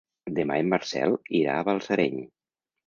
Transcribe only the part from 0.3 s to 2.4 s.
Demà en Marcel irà a Balsareny.